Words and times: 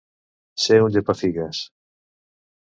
Ser 0.63 0.79
un 0.85 0.95
llepafigues. 0.95 1.63